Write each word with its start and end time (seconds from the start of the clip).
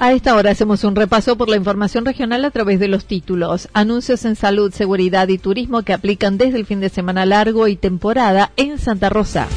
A 0.00 0.12
esta 0.12 0.36
hora 0.36 0.52
hacemos 0.52 0.84
un 0.84 0.94
repaso 0.94 1.36
por 1.36 1.48
la 1.48 1.56
información 1.56 2.04
regional 2.04 2.44
a 2.44 2.52
través 2.52 2.78
de 2.78 2.86
los 2.86 3.06
títulos. 3.06 3.68
Anuncios 3.72 4.24
en 4.24 4.36
salud, 4.36 4.72
seguridad 4.72 5.26
y 5.26 5.38
turismo 5.38 5.82
que 5.82 5.92
aplican 5.92 6.38
desde 6.38 6.58
el 6.58 6.66
fin 6.66 6.78
de 6.78 6.88
semana 6.88 7.26
largo 7.26 7.66
y 7.66 7.74
temporada 7.74 8.52
en 8.56 8.78
Santa 8.78 9.08
Rosa. 9.08 9.48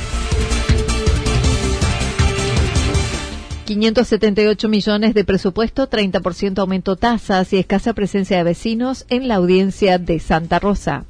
578 3.65 4.67
millones 4.67 5.13
de 5.13 5.23
presupuesto, 5.23 5.87
30% 5.87 6.57
aumento 6.57 6.95
tasas 6.95 7.53
y 7.53 7.57
escasa 7.59 7.93
presencia 7.93 8.37
de 8.37 8.43
vecinos 8.43 9.05
en 9.09 9.27
la 9.27 9.35
audiencia 9.35 9.99
de 9.99 10.19
Santa 10.19 10.57
Rosa. 10.57 11.05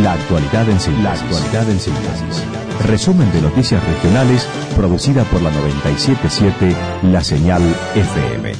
La 0.00 0.12
actualidad 0.12 0.70
en 0.70 0.80
síntesis. 0.80 1.04
La 1.04 1.12
actualidad 1.12 1.68
en 1.68 1.80
síntesis. 1.80 2.61
Resumen 2.80 3.30
de 3.32 3.40
noticias 3.40 3.82
regionales 3.84 4.46
producida 4.76 5.24
por 5.24 5.40
la 5.42 5.50
977 5.50 6.76
La 7.10 7.22
Señal 7.22 7.62
FM. 7.94 8.52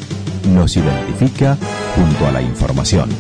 Nos 0.55 0.77
identifica 0.77 1.57
junto 1.97 2.27
a 2.27 2.33
la 2.33 2.43
información. 2.43 3.11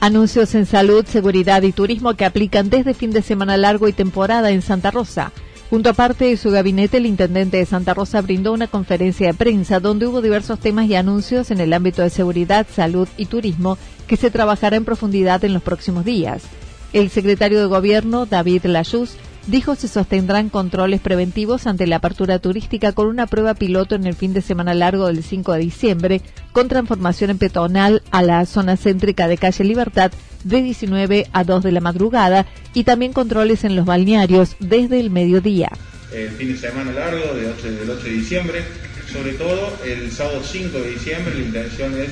Anuncios 0.00 0.54
en 0.54 0.66
salud, 0.66 1.04
seguridad 1.06 1.62
y 1.62 1.72
turismo 1.72 2.14
que 2.14 2.24
aplican 2.24 2.70
desde 2.70 2.94
fin 2.94 3.10
de 3.10 3.22
semana 3.22 3.56
largo 3.56 3.88
y 3.88 3.92
temporada 3.92 4.50
en 4.50 4.62
Santa 4.62 4.90
Rosa. 4.90 5.32
Junto 5.68 5.90
a 5.90 5.94
parte 5.94 6.26
de 6.26 6.36
su 6.36 6.50
gabinete, 6.52 6.98
el 6.98 7.06
intendente 7.06 7.56
de 7.56 7.66
Santa 7.66 7.92
Rosa 7.92 8.22
brindó 8.22 8.52
una 8.52 8.68
conferencia 8.68 9.26
de 9.26 9.34
prensa 9.34 9.80
donde 9.80 10.06
hubo 10.06 10.22
diversos 10.22 10.60
temas 10.60 10.86
y 10.86 10.94
anuncios 10.94 11.50
en 11.50 11.60
el 11.60 11.72
ámbito 11.72 12.02
de 12.02 12.10
seguridad, 12.10 12.68
salud 12.72 13.08
y 13.16 13.26
turismo 13.26 13.76
que 14.06 14.16
se 14.16 14.30
trabajará 14.30 14.76
en 14.76 14.84
profundidad 14.84 15.44
en 15.44 15.52
los 15.52 15.62
próximos 15.62 16.04
días. 16.04 16.44
El 16.92 17.10
secretario 17.10 17.58
de 17.58 17.66
Gobierno, 17.66 18.26
David 18.26 18.66
Lachus, 18.66 19.16
dijo 19.46 19.74
se 19.74 19.88
sostendrán 19.88 20.48
controles 20.48 21.00
preventivos 21.00 21.66
ante 21.66 21.86
la 21.86 21.96
apertura 21.96 22.38
turística 22.38 22.92
con 22.92 23.06
una 23.06 23.26
prueba 23.26 23.54
piloto 23.54 23.94
en 23.94 24.06
el 24.06 24.14
fin 24.14 24.32
de 24.32 24.42
semana 24.42 24.74
largo 24.74 25.06
del 25.06 25.22
5 25.22 25.52
de 25.52 25.58
diciembre, 25.60 26.20
con 26.52 26.68
transformación 26.68 27.30
en 27.30 27.38
peatonal 27.38 28.02
a 28.10 28.22
la 28.22 28.44
zona 28.46 28.76
céntrica 28.76 29.28
de 29.28 29.38
calle 29.38 29.64
Libertad 29.64 30.12
de 30.44 30.62
19 30.62 31.26
a 31.32 31.44
2 31.44 31.62
de 31.62 31.72
la 31.72 31.80
madrugada 31.80 32.46
y 32.74 32.84
también 32.84 33.12
controles 33.12 33.64
en 33.64 33.76
los 33.76 33.86
balnearios 33.86 34.56
desde 34.60 35.00
el 35.00 35.10
mediodía. 35.10 35.70
El 36.12 36.30
fin 36.30 36.52
de 36.52 36.58
semana 36.58 36.92
largo 36.92 37.34
de 37.34 37.48
8, 37.48 37.70
del 37.72 37.90
8 37.90 38.02
de 38.04 38.10
diciembre, 38.10 38.64
sobre 39.12 39.32
todo 39.32 39.72
el 39.84 40.10
sábado 40.10 40.42
5 40.42 40.78
de 40.78 40.90
diciembre 40.90 41.34
la 41.34 41.40
intención 41.40 42.00
es 42.00 42.10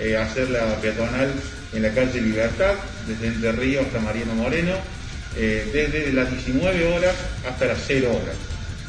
eh, 0.00 0.16
hacer 0.16 0.50
la 0.50 0.76
peatonal 0.80 1.32
en 1.72 1.82
la 1.82 1.90
calle 1.90 2.20
Libertad, 2.20 2.74
desde 3.06 3.26
Entre 3.28 3.52
Río 3.52 3.80
hasta 3.80 4.00
Mariano 4.00 4.34
Moreno, 4.34 4.72
eh, 5.36 5.68
desde 5.72 6.12
las 6.12 6.30
19 6.30 6.94
horas 6.94 7.14
hasta 7.48 7.66
las 7.66 7.78
0 7.86 8.08
horas. 8.10 8.36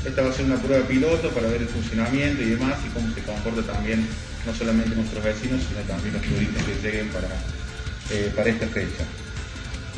Esta 0.05 0.21
va 0.21 0.29
a 0.29 0.33
ser 0.33 0.45
una 0.45 0.57
prueba 0.57 0.87
piloto 0.87 1.29
para 1.31 1.47
ver 1.47 1.61
el 1.61 1.67
funcionamiento 1.67 2.43
y 2.43 2.51
demás 2.51 2.77
y 2.85 2.89
cómo 2.89 3.13
se 3.13 3.21
comporta 3.21 3.73
también 3.73 4.05
no 4.45 4.53
solamente 4.53 4.95
nuestros 4.95 5.23
vecinos, 5.23 5.61
sino 5.67 5.81
también 5.81 6.13
los 6.13 6.21
turistas 6.21 6.63
que 6.63 6.87
lleguen 6.87 7.07
para 7.09 7.27
eh, 8.11 8.31
para 8.35 8.51
esta 8.51 8.67
fecha. 8.67 9.03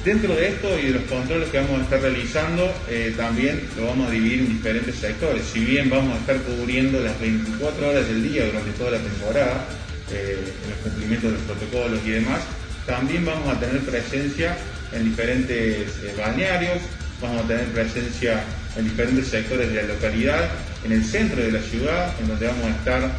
Dentro 0.06 0.34
de 0.34 0.48
esto 0.48 0.80
y 0.80 0.86
de 0.86 0.92
los 0.92 1.04
controles 1.04 1.50
que 1.50 1.60
vamos 1.60 1.82
a 1.82 1.84
estar 1.84 2.00
realizando, 2.00 2.74
eh, 2.90 3.14
también 3.18 3.68
lo 3.76 3.88
vamos 3.88 4.08
a 4.08 4.12
dividir 4.12 4.40
en 4.40 4.48
diferentes 4.48 4.96
sectores. 4.96 5.44
Si 5.44 5.60
bien 5.60 5.90
vamos 5.90 6.16
a 6.16 6.20
estar 6.20 6.38
cubriendo 6.44 7.02
las 7.02 7.20
24 7.20 7.90
horas 7.90 8.08
del 8.08 8.24
día 8.24 8.46
durante 8.46 8.72
toda 8.72 8.92
la 8.92 9.00
temporada, 9.00 9.66
eh, 10.10 10.40
en 10.64 10.70
los 10.70 10.80
cumplimientos 10.80 11.32
de 11.34 11.38
los 11.38 11.46
protocolos 11.48 12.00
y 12.06 12.12
demás, 12.12 12.40
también 12.86 13.26
vamos 13.26 13.50
a 13.50 13.60
tener 13.60 13.82
presencia 13.82 14.58
en 14.92 15.04
diferentes 15.04 15.92
balnearios, 16.18 16.80
vamos 17.22 17.44
a 17.44 17.48
tener 17.48 17.66
presencia 17.68 18.44
en 18.76 18.84
diferentes 18.86 19.28
sectores 19.28 19.70
de 19.70 19.82
la 19.82 19.94
localidad, 19.94 20.50
en 20.84 20.92
el 20.92 21.04
centro 21.04 21.42
de 21.42 21.52
la 21.52 21.62
ciudad, 21.62 22.14
en 22.20 22.28
donde 22.28 22.48
vamos 22.48 22.66
a 22.66 22.70
estar 22.70 23.12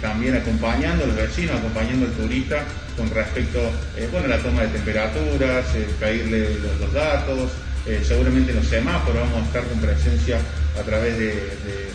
también 0.00 0.34
acompañando 0.34 1.04
a 1.04 1.06
los 1.06 1.16
vecinos, 1.16 1.56
acompañando 1.56 2.06
al 2.06 2.12
turista 2.12 2.64
con 2.98 3.08
respecto 3.10 3.60
eh, 3.96 4.08
bueno, 4.10 4.26
a 4.26 4.36
la 4.36 4.42
toma 4.42 4.62
de 4.62 4.68
temperaturas, 4.68 5.64
eh, 5.76 5.86
pedirle 6.00 6.48
los, 6.80 6.92
datos, 6.92 7.52
eh, 7.86 8.02
seguramente 8.04 8.50
en 8.50 8.56
los 8.56 8.66
semáforos 8.66 9.22
vamos 9.22 9.42
a 9.42 9.46
estar 9.46 9.64
con 9.64 9.78
presencia 9.78 10.38
a 10.78 10.82
través 10.82 11.16
de, 11.16 11.32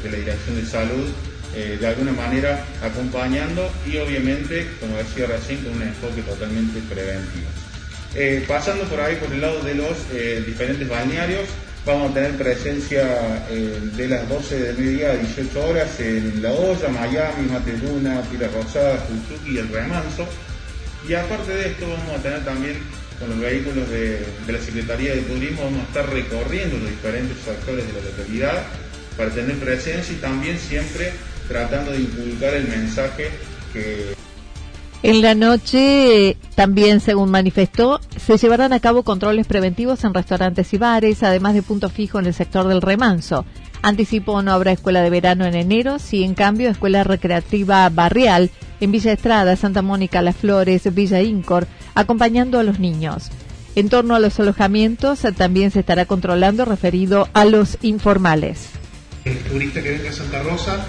la 0.10 0.18
Dirección 0.18 0.56
de 0.56 0.66
Salud, 0.66 1.10
de 1.54 1.86
alguna 1.86 2.12
manera 2.14 2.66
acompañando 2.82 3.70
y 3.86 3.98
obviamente, 3.98 4.68
como 4.80 4.98
decía 4.98 5.28
recién, 5.28 5.64
con 5.64 5.74
un 5.74 5.84
enfoque 5.84 6.24
totalmente 6.24 6.80
preventivo. 6.90 7.62
Pasando 8.47 8.84
por 8.85 9.00
ahí, 9.00 9.16
por 9.16 9.31
el 9.34 9.41
lado 9.41 9.62
de 9.62 9.75
los 9.75 9.97
diferentes 10.46 10.88
balnearios, 10.88 11.47
vamos 11.85 12.12
a 12.12 12.13
tener 12.13 12.31
presencia 12.38 13.03
de 13.50 14.07
las 14.07 14.28
12 14.29 14.59
de 14.59 14.74
mediodía 14.74 15.12
a 15.12 15.18
18 15.18 15.66
horas 15.68 16.00
en 16.00 16.41
La 16.41 16.51
Olla, 16.51 16.90
Miami, 16.90 17.50
Mateluna, 17.50 18.22
Pila 18.31 18.47
Rosada, 18.47 18.97
Futsuki 18.97 19.56
y 19.56 19.57
El 19.57 19.69
Remanso. 19.69 20.28
Y 21.07 21.13
aparte 21.13 21.51
de 21.53 21.68
esto 21.68 21.90
vamos 21.90 22.19
a 22.19 22.22
tener 22.22 22.46
también 22.46 22.78
con 23.19 23.29
los 23.29 23.40
vehículos 23.40 23.90
de, 23.90 24.25
la 24.47 24.59
Secretaría 24.59 25.13
de 25.16 25.22
Turismo, 25.22 25.63
vamos 25.63 25.81
a 25.81 25.88
estar 25.88 26.09
recorriendo 26.09 26.78
los 26.78 26.90
diferentes 26.90 27.38
sectores 27.40 27.85
de 27.88 27.94
la 27.94 28.09
localidad 28.09 28.63
para 29.18 29.30
tener 29.30 29.57
presencia 29.57 30.13
y 30.13 30.18
también 30.18 30.57
siempre 30.57 31.13
tratando 31.47 31.91
de 31.91 32.00
inculcar 32.00 32.53
el 32.53 32.68
mensaje 32.68 33.30
que... 33.72 34.13
En 35.04 35.22
la 35.22 35.36
noche, 35.36 36.38
también 36.56 37.02
según 37.02 37.30
manifestó, 37.30 38.00
se 38.16 38.38
llevarán 38.38 38.72
a 38.72 38.80
cabo 38.80 39.04
controles 39.04 39.46
preventivos 39.48 40.06
en 40.06 40.14
restaurantes 40.14 40.74
y 40.74 40.78
bares, 40.78 41.24
además 41.24 41.56
de 41.56 41.62
punto 41.62 41.90
fijo 41.90 42.20
en 42.20 42.26
el 42.26 42.34
sector 42.34 42.70
del 42.70 42.82
remanso. 42.82 43.44
Anticipó 43.82 44.42
no 44.42 44.54
habrá 44.54 44.72
escuela 44.72 45.02
de 45.02 45.10
verano 45.10 45.46
en 45.46 45.56
enero, 45.56 46.00
si 46.00 46.24
en 46.24 46.36
cambio 46.36 46.70
escuela 46.70 47.04
recreativa 47.04 47.90
barrial 47.90 48.50
en 48.80 48.94
Villa 48.94 49.12
Estrada, 49.12 49.58
Santa 49.58 49.82
Mónica, 49.82 50.22
Las 50.22 50.38
Flores, 50.38 50.94
Villa 50.94 51.22
Incor, 51.22 51.68
acompañando 51.96 52.58
a 52.58 52.64
los 52.64 52.80
niños. 52.80 53.30
En 53.76 53.90
torno 53.90 54.16
a 54.16 54.20
los 54.20 54.40
alojamientos 54.40 55.20
también 55.36 55.72
se 55.72 55.82
estará 55.82 56.06
controlando 56.06 56.64
referido 56.64 57.28
a 57.34 57.44
los 57.44 57.78
informales. 57.82 58.70
El 59.26 59.38
turista 59.40 59.84
que 59.84 59.92
venga 59.92 60.12
a 60.12 60.14
Santa 60.14 60.44
Rosa 60.44 60.86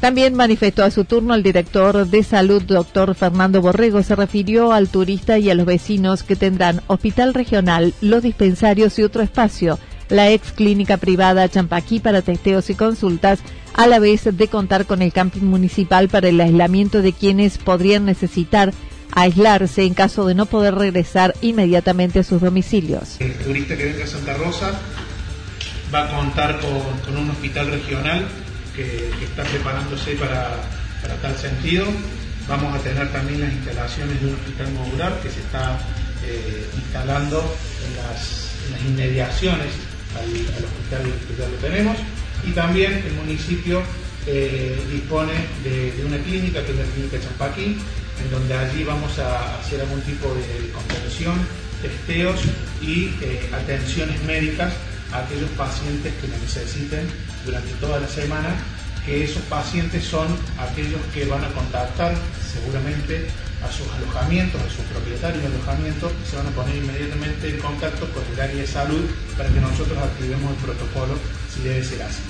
también 0.00 0.34
manifestó 0.34 0.84
a 0.84 0.90
su 0.90 1.04
turno 1.04 1.34
el 1.34 1.42
director 1.42 2.06
de 2.06 2.22
salud, 2.22 2.62
doctor 2.62 3.14
Fernando 3.14 3.60
Borrego, 3.60 4.02
se 4.02 4.16
refirió 4.16 4.72
al 4.72 4.88
turista 4.88 5.38
y 5.38 5.50
a 5.50 5.54
los 5.54 5.66
vecinos 5.66 6.22
que 6.22 6.36
tendrán 6.36 6.82
hospital 6.86 7.34
regional, 7.34 7.94
los 8.00 8.22
dispensarios 8.22 8.98
y 8.98 9.02
otro 9.02 9.22
espacio 9.22 9.78
la 10.10 10.30
ex 10.30 10.52
clínica 10.52 10.96
privada 10.96 11.48
Champaquí 11.48 12.00
para 12.00 12.22
testeos 12.22 12.70
y 12.70 12.74
consultas, 12.74 13.40
a 13.74 13.86
la 13.86 13.98
vez 13.98 14.24
de 14.24 14.48
contar 14.48 14.86
con 14.86 15.02
el 15.02 15.12
camping 15.12 15.42
municipal 15.42 16.08
para 16.08 16.28
el 16.28 16.40
aislamiento 16.40 17.02
de 17.02 17.12
quienes 17.12 17.58
podrían 17.58 18.04
necesitar 18.04 18.72
aislarse 19.12 19.84
en 19.84 19.94
caso 19.94 20.26
de 20.26 20.34
no 20.34 20.46
poder 20.46 20.74
regresar 20.74 21.34
inmediatamente 21.40 22.18
a 22.18 22.22
sus 22.22 22.40
domicilios. 22.40 23.20
El 23.20 23.34
turista 23.34 23.76
que 23.76 23.84
venga 23.84 24.04
a 24.04 24.06
Santa 24.06 24.34
Rosa 24.34 24.72
va 25.94 26.04
a 26.04 26.16
contar 26.16 26.60
con, 26.60 27.16
un 27.16 27.30
hospital 27.30 27.70
regional 27.70 28.26
que, 28.78 29.24
está 29.24 29.42
preparándose 29.44 30.14
para, 30.14 30.56
tal 31.20 31.36
sentido. 31.36 31.86
Vamos 32.48 32.74
a 32.74 32.78
tener 32.78 33.10
también 33.12 33.40
las 33.40 33.52
instalaciones 33.52 34.20
de 34.20 34.28
un 34.28 34.34
hospital 34.34 34.72
modular 34.72 35.20
que 35.20 35.30
se 35.30 35.40
está 35.40 35.78
eh, 36.24 36.66
instalando 36.74 37.38
en 37.86 37.96
las, 37.96 38.46
inmediaciones 38.86 39.72
al, 40.14 40.28
hospital 40.28 41.02
que 41.26 41.36
ya 41.36 41.48
lo 41.48 41.56
tenemos. 41.56 41.96
Y 42.46 42.52
también 42.52 42.92
el 42.92 43.12
municipio 43.14 43.82
eh, 44.26 44.78
dispone 44.92 45.32
de, 45.64 46.04
una 46.06 46.18
clínica, 46.18 46.64
que 46.64 46.72
es 46.72 46.78
la 46.78 46.84
clínica 46.84 47.20
Champaquín, 47.20 47.78
en 48.22 48.30
donde 48.30 48.54
allí 48.54 48.84
vamos 48.84 49.18
a 49.18 49.58
hacer 49.58 49.80
algún 49.80 50.00
tipo 50.02 50.28
de 50.34 50.70
contención, 50.70 51.34
testeos 51.82 52.40
y 52.82 53.10
eh, 53.22 53.50
atenciones 53.52 54.22
médicas 54.24 54.72
aquellos 55.12 55.50
pacientes 55.50 56.12
que 56.20 56.28
lo 56.28 56.36
necesiten 56.38 57.06
durante 57.44 57.72
toda 57.80 58.00
la 58.00 58.08
semana, 58.08 58.54
que 59.04 59.24
esos 59.24 59.42
pacientes 59.44 60.04
son 60.04 60.28
aquellos 60.58 61.00
que 61.14 61.24
van 61.24 61.44
a 61.44 61.48
contactar 61.48 62.14
seguramente 62.52 63.26
a 63.64 63.72
sus 63.72 63.88
alojamientos, 63.92 64.60
a 64.60 64.70
sus 64.70 64.84
propietarios 64.86 65.42
de 65.42 65.48
alojamientos, 65.48 66.12
se 66.28 66.36
van 66.36 66.46
a 66.46 66.50
poner 66.50 66.76
inmediatamente 66.76 67.48
en 67.50 67.58
contacto 67.58 68.08
con 68.12 68.22
el 68.32 68.40
área 68.40 68.56
de 68.56 68.66
salud 68.66 69.04
para 69.36 69.48
que 69.48 69.60
nosotros 69.60 69.98
activemos 69.98 70.50
el 70.52 70.56
protocolo 70.58 71.14
si 71.52 71.62
debe 71.62 71.82
ser 71.82 72.02
así. 72.02 72.22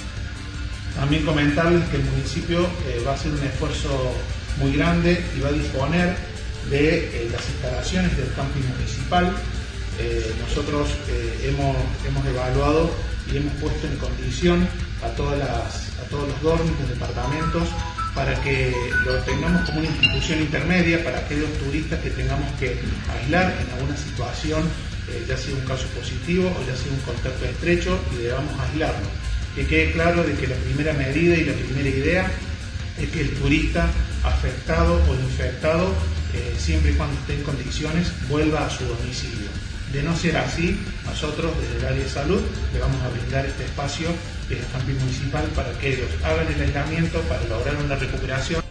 También 0.95 1.25
comentarles 1.25 1.85
que 1.91 1.97
el 1.97 2.05
municipio 2.05 2.61
eh, 2.87 3.03
va 3.07 3.13
a 3.13 3.15
hacer 3.15 3.33
un 3.33 3.43
esfuerzo 3.43 4.15
muy 4.59 4.73
grande 4.73 5.23
y 5.37 5.41
va 5.41 5.51
a 5.51 5.53
disponer 5.53 6.17
de 6.71 6.99
eh, 6.99 7.29
las 7.31 7.47
instalaciones 7.49 8.17
del 8.17 8.33
camping 8.35 8.67
municipal 8.77 9.33
eh, 10.01 10.33
nosotros 10.41 10.89
eh, 11.09 11.51
hemos, 11.51 12.25
evaluado 12.25 12.89
y 13.33 13.37
hemos 13.37 13.53
puesto 13.55 13.89
en 13.89 13.97
condición 13.97 14.69
a, 15.03 15.09
todos 15.09 15.37
los 15.37 16.43
dormitos, 16.43 16.89
departamentos, 16.89 17.69
para 18.15 18.41
que 18.43 18.73
lo 19.05 19.15
tengamos 19.23 19.69
como 19.69 19.81
una 19.81 19.89
institución 19.89 20.41
intermedia 20.41 21.03
para 21.03 21.19
aquellos 21.19 21.53
turistas 21.59 22.01
que 22.01 22.11
tengamos 22.11 22.47
que 22.61 22.79
aislar 23.13 23.57
en 23.61 23.71
alguna 23.75 23.97
situación, 23.97 24.63
eh, 25.09 25.25
ya 25.29 25.37
sea 25.37 25.55
un 25.55 25.63
caso 25.63 25.87
positivo 25.89 26.47
o 26.49 26.67
ya 26.67 26.77
sea 26.77 26.93
un 26.93 27.01
contacto 27.01 27.45
estrecho, 27.45 27.99
y 28.13 28.23
debamos 28.23 28.53
aislarlo. 28.61 29.09
Que 29.57 29.67
quede 29.67 29.93
claro 29.93 30.23
de 30.23 30.35
que 30.35 30.47
la 30.47 30.57
primera 30.57 30.93
medida 30.93 31.37
y 31.37 31.45
la 31.45 31.55
primera 31.55 31.89
idea 31.89 32.31
es 32.99 33.09
que 33.11 33.21
el 33.21 33.31
turista 33.35 33.91
afectado 34.23 35.03
o 35.09 35.15
infectado, 35.15 35.93
siempre 36.57 36.93
y 36.93 36.95
cuando 36.95 37.19
esté 37.21 37.35
en 37.35 37.43
condiciones, 37.43 38.13
vuelva 38.29 38.67
a 38.67 38.71
su 38.71 38.85
domicilio. 38.85 39.49
De 39.93 40.03
no 40.03 40.15
ser 40.15 40.37
así, 40.37 40.79
nosotros 41.07 41.51
desde 41.61 41.79
el 41.79 41.93
área 41.93 42.05
de 42.05 42.11
salud 42.11 42.41
le 42.75 42.81
vamos 42.81 43.03
a 43.03 43.09
brindar 43.09 43.47
este 43.47 43.65
espacio 43.65 44.09
el 44.51 44.59
camping 44.73 44.95
municipal 44.95 45.45
para 45.55 45.73
que 45.79 45.95
ellos 45.95 46.11
hagan 46.23 46.47
el 46.47 46.61
aislamiento 46.61 47.21
para 47.23 47.43
lograr 47.45 47.77
una 47.83 47.97
recuperación. 47.97 48.63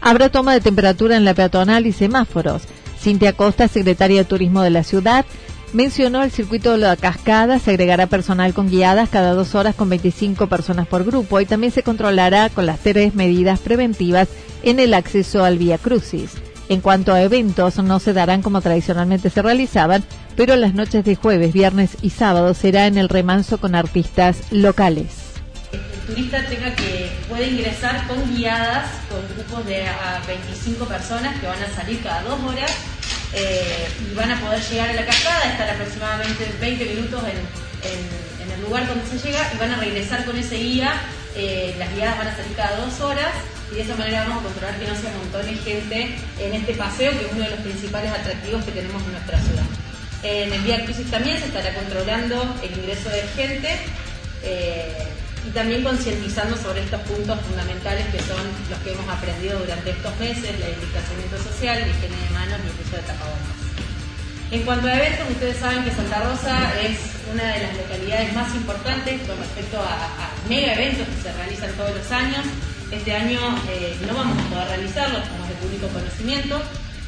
Habrá 0.00 0.28
toma 0.28 0.52
de 0.52 0.60
temperatura 0.60 1.16
en 1.16 1.24
la 1.24 1.34
peatonal 1.34 1.86
y 1.86 1.92
semáforos. 1.92 2.62
Cintia 3.00 3.32
Costa, 3.32 3.68
secretaria 3.68 4.18
de 4.18 4.24
Turismo 4.24 4.62
de 4.62 4.70
la 4.70 4.84
ciudad, 4.84 5.24
mencionó 5.72 6.22
el 6.22 6.30
circuito 6.30 6.72
de 6.72 6.78
la 6.78 6.96
cascada, 6.96 7.58
se 7.58 7.70
agregará 7.70 8.06
personal 8.06 8.52
con 8.54 8.68
guiadas 8.68 9.08
cada 9.08 9.32
dos 9.32 9.54
horas 9.54 9.74
con 9.74 9.88
25 9.88 10.46
personas 10.46 10.86
por 10.86 11.04
grupo 11.04 11.40
y 11.40 11.46
también 11.46 11.72
se 11.72 11.82
controlará 11.82 12.50
con 12.50 12.66
las 12.66 12.80
tres 12.80 13.14
medidas 13.14 13.60
preventivas 13.60 14.28
en 14.62 14.78
el 14.78 14.94
acceso 14.94 15.42
al 15.42 15.58
Vía 15.58 15.78
Crucis. 15.78 16.30
En 16.68 16.80
cuanto 16.80 17.12
a 17.12 17.20
eventos, 17.20 17.76
no 17.76 17.98
se 17.98 18.14
darán 18.14 18.40
como 18.40 18.62
tradicionalmente 18.62 19.28
se 19.28 19.42
realizaban, 19.42 20.02
pero 20.34 20.56
las 20.56 20.72
noches 20.72 21.04
de 21.04 21.14
jueves, 21.14 21.52
viernes 21.52 21.98
y 22.00 22.10
sábado 22.10 22.54
será 22.54 22.86
en 22.86 22.96
el 22.96 23.10
remanso 23.10 23.58
con 23.58 23.74
artistas 23.74 24.38
locales. 24.50 25.24
El 25.72 25.80
turista 26.06 26.44
tenga 26.46 26.74
que 26.74 27.10
puede 27.28 27.48
ingresar 27.48 28.06
con 28.06 28.34
guiadas, 28.34 28.86
con 29.10 29.20
grupos 29.36 29.66
de 29.66 29.84
25 30.26 30.86
personas 30.86 31.38
que 31.38 31.46
van 31.46 31.62
a 31.62 31.68
salir 31.74 32.02
cada 32.02 32.22
dos 32.22 32.40
horas 32.44 32.70
eh, 33.34 33.88
y 34.10 34.14
van 34.14 34.30
a 34.30 34.40
poder 34.40 34.62
llegar 34.62 34.90
a 34.90 34.92
la 34.94 35.06
cascada, 35.06 35.50
estar 35.50 35.68
aproximadamente 35.68 36.50
20 36.60 36.84
minutos 36.86 37.22
en, 37.24 37.64
el 38.52 38.60
lugar 38.62 38.86
donde 38.86 39.04
se 39.06 39.18
llega 39.18 39.50
y 39.52 39.58
van 39.58 39.72
a 39.72 39.76
regresar 39.76 40.24
con 40.24 40.38
ese 40.38 40.56
guía. 40.56 40.92
Eh, 41.36 41.74
las 41.78 41.92
guiadas 41.94 42.18
van 42.18 42.28
a 42.28 42.36
salir 42.36 42.54
cada 42.54 42.76
dos 42.76 43.00
horas 43.00 43.32
y 43.74 43.78
de 43.78 43.82
esa 43.82 43.96
manera 43.96 44.22
vamos 44.28 44.38
a 44.38 44.46
controlar 44.46 44.78
que 44.78 44.86
no 44.86 44.94
se 44.94 45.08
amontone 45.08 45.54
gente 45.54 46.14
en 46.38 46.54
este 46.54 46.74
paseo, 46.74 47.10
que 47.10 47.26
es 47.26 47.32
uno 47.32 47.42
de 47.42 47.50
los 47.50 47.58
principales 47.60 48.12
atractivos 48.12 48.64
que 48.64 48.70
tenemos 48.70 49.02
en 49.02 49.12
nuestra 49.12 49.40
ciudad. 49.40 49.66
En 50.22 50.52
el 50.52 50.60
Vía 50.62 50.84
Crucis 50.84 51.10
también 51.10 51.38
se 51.40 51.46
estará 51.46 51.74
controlando 51.74 52.54
el 52.62 52.78
ingreso 52.78 53.10
de 53.10 53.22
gente 53.34 53.68
eh, 54.44 54.94
y 55.46 55.50
también 55.50 55.82
concientizando 55.82 56.56
sobre 56.56 56.82
estos 56.82 57.00
puntos 57.02 57.40
fundamentales 57.40 58.06
que 58.14 58.20
son 58.20 58.46
los 58.70 58.78
que 58.78 58.92
hemos 58.92 59.08
aprendido 59.08 59.58
durante 59.58 59.90
estos 59.90 60.16
meses, 60.20 60.54
el 60.54 60.80
distanciamiento 60.80 61.36
social, 61.42 61.80
la 61.80 61.88
higiene 61.88 62.16
de 62.16 62.30
manos 62.30 62.60
y 62.62 62.70
el 62.70 62.86
uso 62.86 62.96
de 62.96 63.02
tapabocas. 63.02 63.58
En 64.52 64.62
cuanto 64.62 64.86
a 64.86 64.94
eventos, 64.94 65.30
ustedes 65.30 65.56
saben 65.58 65.82
que 65.82 65.90
Santa 65.90 66.22
Rosa 66.22 66.72
es 66.80 67.13
una 67.32 67.44
de 67.44 67.60
las 67.60 67.76
localidades 67.76 68.32
más 68.34 68.54
importantes 68.54 69.20
con 69.26 69.38
respecto 69.38 69.80
a, 69.80 70.30
mega 70.48 70.74
eventos 70.74 71.06
que 71.08 71.22
se 71.22 71.32
realizan 71.32 71.72
todos 71.72 71.94
los 71.94 72.10
años. 72.12 72.44
Este 72.90 73.14
año 73.14 73.40
eh, 73.68 73.96
no 74.06 74.14
vamos 74.14 74.38
a 74.38 74.48
poder 74.48 74.68
realizarlos, 74.68 75.26
como 75.28 75.44
es 75.44 75.50
de 75.50 75.56
público 75.56 75.88
conocimiento, 75.88 76.60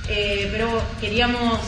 eh, 0.09 0.49
pero 0.51 0.83
queríamos 1.01 1.61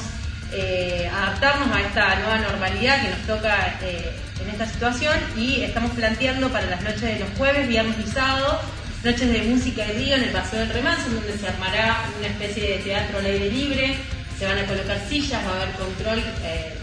eh, 0.52 1.10
adaptarnos 1.12 1.76
a 1.76 1.80
esta 1.82 2.16
nueva 2.16 2.38
normalidad 2.38 3.02
que 3.02 3.10
nos 3.10 3.26
toca 3.26 3.78
en 3.82 4.48
esta 4.48 4.66
situación 4.66 5.14
y 5.36 5.60
estamos 5.62 5.90
planteando 5.92 6.48
para 6.48 6.66
las 6.66 6.82
noches 6.82 7.02
de 7.02 7.18
los 7.18 7.28
jueves, 7.36 7.68
viernes 7.68 7.96
y 7.98 9.06
noches 9.06 9.32
de 9.32 9.42
música 9.42 9.86
y 9.86 9.92
río 9.98 10.16
en 10.16 10.24
el 10.24 10.30
Paseo 10.30 10.60
del 10.60 10.70
Remanso, 10.70 11.10
donde 11.10 11.36
se 11.38 11.46
armará 11.46 12.04
una 12.18 12.28
especie 12.28 12.70
de 12.70 12.78
teatro 12.78 13.18
al 13.18 13.26
aire 13.26 13.50
libre, 13.50 13.96
se 14.38 14.46
van 14.46 14.58
a 14.58 14.64
colocar 14.64 14.98
sillas, 15.08 15.44
va 15.46 15.52
a 15.52 15.62
haber 15.62 15.74
control 15.74 16.22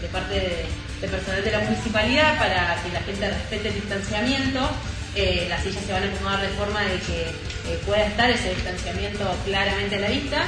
de 0.00 0.08
parte 0.08 0.34
de 0.34 0.85
personal 1.08 1.44
de 1.44 1.50
la 1.50 1.60
municipalidad 1.60 2.38
para 2.38 2.76
que 2.82 2.92
la 2.92 3.00
gente 3.00 3.30
respete 3.30 3.68
el 3.68 3.74
distanciamiento 3.74 4.70
eh, 5.16 5.46
las 5.48 5.62
sillas 5.62 5.82
se 5.82 5.92
van 5.92 6.02
a 6.02 6.06
acomodar 6.06 6.42
de 6.42 6.48
forma 6.48 6.82
de 6.82 6.98
que 6.98 7.22
eh, 7.22 7.78
pueda 7.86 8.04
estar 8.04 8.30
ese 8.30 8.50
distanciamiento 8.50 9.24
claramente 9.46 9.96
a 9.96 10.00
la 10.00 10.08
vista. 10.08 10.42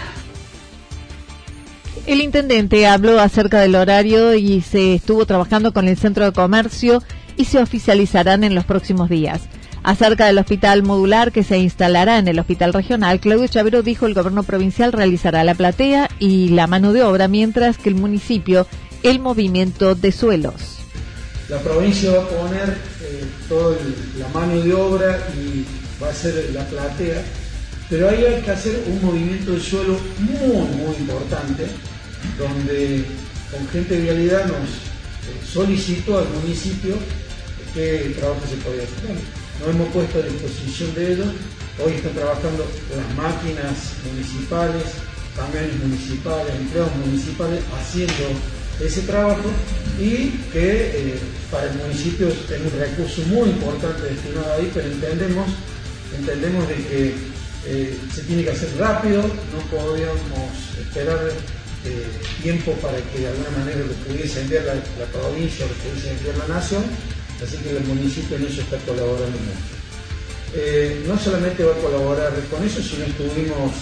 El 2.06 2.20
intendente 2.20 2.86
habló 2.86 3.18
acerca 3.18 3.60
del 3.60 3.74
horario 3.74 4.34
y 4.34 4.60
se 4.60 4.94
estuvo 4.94 5.24
trabajando 5.24 5.72
con 5.72 5.88
el 5.88 5.96
centro 5.96 6.26
de 6.26 6.32
comercio 6.32 7.02
y 7.38 7.46
se 7.46 7.58
oficializarán 7.58 8.44
en 8.44 8.54
los 8.54 8.66
próximos 8.66 9.08
días. 9.08 9.40
Acerca 9.84 10.26
del 10.26 10.38
hospital 10.38 10.82
modular 10.82 11.32
que 11.32 11.44
se 11.44 11.56
instalará 11.56 12.18
en 12.18 12.28
el 12.28 12.38
hospital 12.38 12.74
regional, 12.74 13.20
Claudio 13.20 13.48
Chavero 13.48 13.82
dijo 13.82 14.04
el 14.04 14.12
gobierno 14.12 14.42
provincial 14.42 14.92
realizará 14.92 15.44
la 15.44 15.54
platea 15.54 16.10
y 16.18 16.50
la 16.50 16.66
mano 16.66 16.92
de 16.92 17.04
obra, 17.04 17.26
mientras 17.26 17.78
que 17.78 17.88
el 17.88 17.94
municipio 17.94 18.66
el 19.02 19.20
movimiento 19.20 19.94
de 19.94 20.12
suelos. 20.12 20.78
La 21.48 21.58
provincia 21.60 22.10
va 22.12 22.24
a 22.24 22.28
poner 22.28 22.68
eh, 23.02 23.24
toda 23.48 23.76
la 24.18 24.28
mano 24.28 24.60
de 24.60 24.74
obra 24.74 25.28
y 25.34 25.64
va 26.02 26.10
a 26.10 26.14
ser 26.14 26.50
la 26.52 26.66
platea, 26.66 27.22
pero 27.88 28.10
ahí 28.10 28.24
hay 28.24 28.42
que 28.42 28.50
hacer 28.50 28.82
un 28.86 29.02
movimiento 29.02 29.52
de 29.52 29.60
suelo 29.60 29.98
muy, 30.18 30.66
muy 30.76 30.96
importante, 30.96 31.66
donde 32.38 33.04
con 33.50 33.66
gente 33.68 33.96
de 33.96 34.02
vialidad 34.02 34.46
nos 34.46 34.68
eh, 34.68 35.40
solicitó 35.50 36.18
al 36.18 36.28
municipio 36.28 36.96
qué 37.72 38.14
trabajo 38.18 38.42
se 38.48 38.56
podía 38.56 38.82
hacer. 38.82 39.16
Nos 39.60 39.74
hemos 39.74 39.88
puesto 39.88 40.18
a 40.18 40.22
disposición 40.22 40.94
de 40.94 41.12
ellos, 41.14 41.28
hoy 41.82 41.94
están 41.94 42.12
trabajando 42.12 42.66
las 42.94 43.16
máquinas 43.16 43.94
municipales, 44.04 44.84
camiones 45.34 45.78
municipales, 45.80 46.54
empleados 46.54 46.94
municipales 46.96 47.60
haciendo 47.72 48.57
ese 48.80 49.02
trabajo 49.02 49.50
y 49.98 50.30
que 50.52 50.90
eh, 50.94 51.18
para 51.50 51.70
el 51.70 51.76
municipio 51.78 52.28
es 52.28 52.36
un 52.50 52.78
recurso 52.78 53.22
muy 53.22 53.50
importante 53.50 54.02
destinado 54.02 54.52
ahí, 54.54 54.70
pero 54.72 54.86
entendemos, 54.86 55.48
entendemos 56.16 56.68
de 56.68 56.74
que 56.74 57.14
eh, 57.66 57.98
se 58.14 58.22
tiene 58.22 58.44
que 58.44 58.50
hacer 58.50 58.68
rápido, 58.78 59.22
no 59.22 59.76
podíamos 59.76 60.50
esperar 60.80 61.18
eh, 61.84 62.06
tiempo 62.42 62.72
para 62.74 62.98
que 62.98 63.20
de 63.20 63.28
alguna 63.28 63.50
manera 63.58 63.80
lo 63.80 63.92
pudiese 64.06 64.42
enviar 64.42 64.64
la, 64.64 65.06
provincia 65.06 65.64
o 65.64 65.68
lo 65.68 65.74
pudiese 65.74 66.10
enviar 66.10 66.36
la 66.38 66.54
nación, 66.54 66.84
así 67.42 67.56
que 67.56 67.70
el 67.70 67.84
municipio 67.84 68.36
en 68.36 68.46
eso 68.46 68.60
está 68.62 68.76
colaborando 68.78 69.38
mucho. 69.38 71.08
no 71.08 71.18
solamente 71.18 71.64
va 71.64 71.74
a 71.74 71.78
colaborar 71.78 72.32
con 72.50 72.64
eso, 72.64 72.80
sino 72.82 73.04
estuvimos 73.04 73.72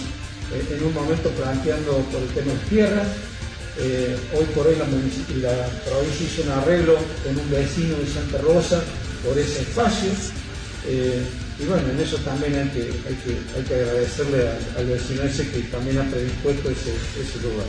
en 0.49 0.83
un 0.83 0.93
momento 0.93 1.29
planteando 1.31 1.97
por 2.09 2.21
el 2.21 2.29
tema 2.29 2.53
de 2.53 2.69
tierras, 2.69 3.07
eh, 3.79 4.17
hoy 4.33 4.45
por 4.55 4.67
hoy 4.67 4.75
la, 4.75 4.85
provincia 4.85 6.25
hizo 6.25 6.43
un 6.43 6.49
arreglo 6.49 6.95
con 7.23 7.37
un 7.37 7.51
vecino 7.51 7.95
de 7.97 8.07
Santa 8.07 8.39
Rosa 8.39 8.81
por 9.25 9.37
ese 9.37 9.61
espacio. 9.61 10.09
Eh, 10.87 11.23
y 11.59 11.65
bueno, 11.65 11.89
en 11.89 11.99
eso 11.99 12.17
también 12.17 12.55
hay 12.55 12.69
que, 12.69 12.81
hay 12.81 13.63
que, 13.63 13.73
agradecerle 13.75 14.49
al, 14.77 14.85
vecino 14.85 15.23
ese 15.23 15.49
que 15.49 15.59
también 15.69 15.99
ha 15.99 16.03
predispuesto 16.03 16.69
ese, 16.69 16.91
ese 17.21 17.41
lugar. 17.41 17.65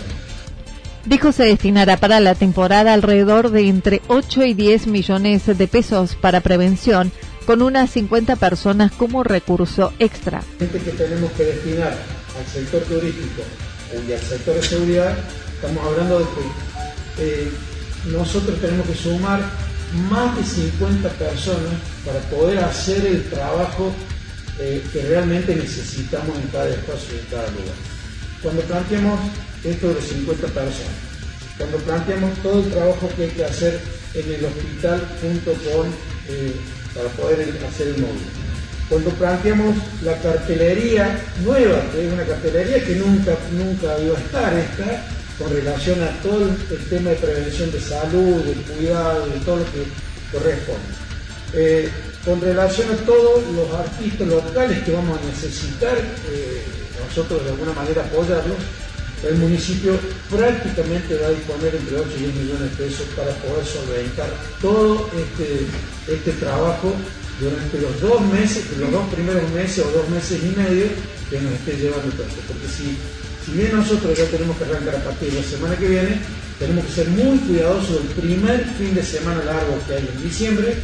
Dijo 1.05 1.33
se 1.33 1.45
destinará 1.45 1.97
para 1.97 2.21
la 2.21 2.35
temporada 2.35 2.93
alrededor 2.93 3.51
de 3.51 3.69
entre 3.69 4.03
8 4.09 4.45
y 4.45 4.55
10 4.55 4.89
millones 4.89 5.47
de 5.47 5.69
pesos 5.69 6.17
para 6.17 6.41
prevención, 6.41 7.13
con 7.47 7.63
unas 7.63 7.91
50 7.91 8.37
personas 8.37 8.93
como 8.93 9.25
recurso 9.25 9.95
extra. 9.99 10.43
Gente 10.59 10.79
que 10.81 10.91
tenemos 10.91 11.33
que 11.33 11.45
destinar 11.45 11.97
al 12.39 12.47
sector 12.53 12.83
turístico 12.83 13.43
y 14.07 14.13
al 14.13 14.21
sector 14.21 14.55
de 14.57 14.63
seguridad, 14.63 15.17
estamos 15.61 15.85
hablando 15.85 16.21
de 16.21 16.25
que 16.25 17.25
eh, 17.25 17.51
nosotros 18.13 18.61
tenemos 18.61 18.87
que 18.87 18.95
sumar 18.95 19.41
más 20.09 20.37
de 20.37 20.45
50 20.45 21.09
personas 21.11 21.75
para 22.07 22.21
poder 22.31 22.59
hacer 22.61 23.05
el 23.05 23.25
trabajo 23.25 23.93
eh, 24.61 24.81
que 24.93 25.03
realmente 25.03 25.57
necesitamos 25.57 26.37
en 26.37 26.47
cada 26.49 26.69
espacio 26.69 27.17
y 27.17 27.19
en 27.19 27.27
cada 27.27 27.51
lugar. 27.51 27.75
Cuando 28.41 28.63
planteamos 28.63 29.21
esto 29.65 29.95
de 29.95 30.01
50 30.01 30.47
personas, 30.47 30.99
cuando 31.57 31.79
planteamos 31.79 32.39
todo 32.39 32.61
el 32.61 32.71
trabajo 32.71 33.11
que 33.17 33.25
hay 33.25 33.31
que 33.31 33.45
hacer 33.45 33.81
en 34.15 34.33
el 34.35 34.45
hospital 34.45 35.09
junto 35.21 35.53
con, 35.55 35.89
eh, 36.29 36.55
para 36.95 37.09
poder 37.11 37.41
hacer 37.69 37.89
el 37.89 37.99
móvil, 37.99 38.23
cuando 38.89 39.11
planteamos 39.11 39.77
la 40.03 40.17
cartelería 40.19 41.21
nueva, 41.45 41.83
que 41.91 42.07
es 42.07 42.13
una 42.13 42.25
cartelería 42.25 42.85
que 42.85 42.95
nunca, 42.95 43.37
nunca 43.53 43.99
iba 44.01 44.17
a 44.17 44.21
estar 44.21 44.55
esta, 44.55 45.18
con 45.39 45.51
relación 45.51 46.03
a 46.03 46.11
todo 46.21 46.49
el 46.49 46.85
tema 46.91 47.11
de 47.11 47.17
prevención 47.17 47.71
de 47.71 47.81
salud, 47.81 48.43
de 48.43 48.55
cuidado, 48.75 49.27
de 49.27 49.39
todo 49.41 49.57
lo 49.59 49.65
que 49.67 49.85
corresponde. 50.33 51.09
Eh, 51.55 51.89
con 52.25 52.41
relación 52.41 52.91
a 52.91 52.97
todos 53.07 53.43
los 53.55 53.73
artistas 53.73 54.27
locales 54.27 54.83
que 54.83 54.93
vamos 54.93 55.19
a 55.19 55.25
necesitar, 55.25 55.97
eh, 55.97 56.63
nosotros 57.07 57.45
de 57.45 57.51
alguna 57.51 57.73
manera 57.73 58.03
apoyarlos, 58.03 58.59
el 59.25 59.37
municipio 59.37 59.99
prácticamente 60.31 61.17
va 61.17 61.29
a 61.29 61.31
disponer 61.31 61.75
entre 61.75 61.97
8 61.97 62.09
y 62.17 62.21
10 62.21 62.35
millones 62.35 62.71
de 62.71 62.85
pesos 62.85 63.07
para 63.17 63.33
poder 63.43 63.65
solventar 63.65 64.31
todo 64.61 65.09
este, 65.17 65.67
este 66.13 66.33
trabajo 66.33 66.95
durante 67.41 67.81
los 67.81 68.01
dos 68.01 68.21
meses, 68.33 68.65
los 68.79 68.91
dos 68.91 69.07
primeros 69.15 69.51
meses 69.51 69.85
o 69.85 69.91
dos 69.91 70.09
meses 70.09 70.39
y 70.43 70.55
medio 70.59 70.87
que 71.31 71.41
nos 71.41 71.53
esté 71.55 71.77
llevando 71.79 72.09
esto. 72.09 72.41
Porque 72.47 72.69
si 72.69 72.97
si 73.49 73.57
bien 73.57 73.75
nosotros 73.75 74.17
ya 74.17 74.25
tenemos 74.27 74.57
que 74.59 74.65
arrancar 74.65 74.97
a 74.97 75.05
partir 75.05 75.31
de 75.31 75.41
la 75.41 75.47
semana 75.47 75.77
que 75.77 75.89
viene, 75.89 76.21
tenemos 76.59 76.85
que 76.85 76.93
ser 76.93 77.09
muy 77.09 77.39
cuidadosos 77.39 77.97
del 77.97 78.09
primer 78.09 78.65
fin 78.77 78.95
de 78.95 79.03
semana 79.03 79.43
largo 79.45 79.79
que 79.87 79.95
hay 79.95 80.09
en 80.15 80.23
diciembre. 80.23 80.77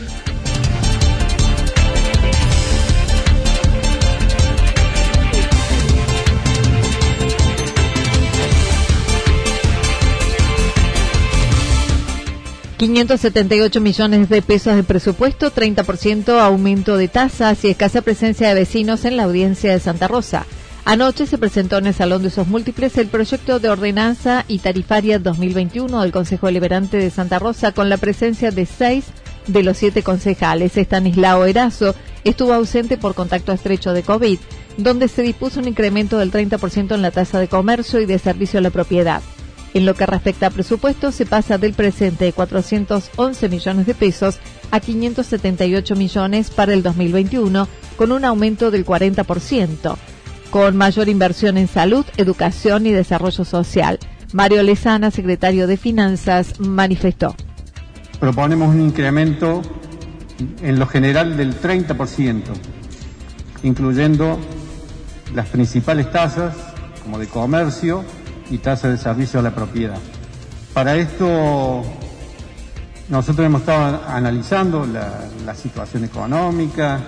...578 12.76 13.80
millones 13.80 14.28
de 14.28 14.42
pesos 14.42 14.76
de 14.76 14.82
presupuesto, 14.82 15.50
30% 15.50 16.38
aumento 16.38 16.98
de 16.98 17.08
tasas 17.08 17.64
y 17.64 17.70
escasa 17.70 18.02
presencia 18.02 18.48
de 18.48 18.54
vecinos 18.54 19.06
en 19.06 19.16
la 19.16 19.22
audiencia 19.22 19.72
de 19.72 19.80
Santa 19.80 20.06
Rosa. 20.06 20.44
Anoche 20.86 21.26
se 21.26 21.38
presentó 21.38 21.78
en 21.78 21.86
el 21.86 21.94
Salón 21.94 22.20
de 22.20 22.28
Usos 22.28 22.46
Múltiples 22.46 22.98
el 22.98 23.06
proyecto 23.06 23.58
de 23.58 23.70
ordenanza 23.70 24.44
y 24.48 24.58
tarifaria 24.58 25.18
2021 25.18 26.02
del 26.02 26.12
Consejo 26.12 26.46
Deliberante 26.46 26.98
de 26.98 27.08
Santa 27.08 27.38
Rosa 27.38 27.72
con 27.72 27.88
la 27.88 27.96
presencia 27.96 28.50
de 28.50 28.66
seis 28.66 29.06
de 29.46 29.62
los 29.62 29.78
siete 29.78 30.02
concejales. 30.02 30.76
Estanislao 30.76 31.46
Erazo 31.46 31.94
estuvo 32.22 32.52
ausente 32.52 32.98
por 32.98 33.14
contacto 33.14 33.52
estrecho 33.52 33.94
de 33.94 34.02
COVID, 34.02 34.38
donde 34.76 35.08
se 35.08 35.22
dispuso 35.22 35.58
un 35.58 35.68
incremento 35.68 36.18
del 36.18 36.30
30% 36.30 36.94
en 36.94 37.00
la 37.00 37.10
tasa 37.10 37.40
de 37.40 37.48
comercio 37.48 38.02
y 38.02 38.06
de 38.06 38.18
servicio 38.18 38.58
a 38.58 38.62
la 38.62 38.70
propiedad. 38.70 39.22
En 39.72 39.86
lo 39.86 39.94
que 39.94 40.04
respecta 40.04 40.48
a 40.48 40.50
presupuesto, 40.50 41.12
se 41.12 41.24
pasa 41.24 41.56
del 41.56 41.72
presente 41.72 42.26
de 42.26 42.34
411 42.34 43.48
millones 43.48 43.86
de 43.86 43.94
pesos 43.94 44.38
a 44.70 44.80
578 44.80 45.96
millones 45.96 46.50
para 46.50 46.74
el 46.74 46.82
2021, 46.82 47.68
con 47.96 48.12
un 48.12 48.26
aumento 48.26 48.70
del 48.70 48.84
40% 48.84 49.96
con 50.54 50.76
mayor 50.76 51.08
inversión 51.08 51.58
en 51.58 51.66
salud, 51.66 52.06
educación 52.16 52.86
y 52.86 52.92
desarrollo 52.92 53.44
social. 53.44 53.98
Mario 54.32 54.62
Lezana, 54.62 55.10
secretario 55.10 55.66
de 55.66 55.76
Finanzas, 55.76 56.60
manifestó. 56.60 57.34
Proponemos 58.20 58.68
un 58.68 58.80
incremento 58.80 59.62
en 60.62 60.78
lo 60.78 60.86
general 60.86 61.36
del 61.36 61.60
30%, 61.60 62.42
incluyendo 63.64 64.38
las 65.34 65.48
principales 65.48 66.12
tasas, 66.12 66.54
como 67.02 67.18
de 67.18 67.26
comercio 67.26 68.04
y 68.48 68.58
tasas 68.58 68.92
de 68.92 68.98
servicio 68.98 69.40
a 69.40 69.42
la 69.42 69.56
propiedad. 69.56 69.98
Para 70.72 70.94
esto, 70.94 71.82
nosotros 73.08 73.44
hemos 73.44 73.62
estado 73.62 74.02
analizando 74.06 74.86
la, 74.86 75.18
la 75.44 75.56
situación 75.56 76.04
económica, 76.04 77.00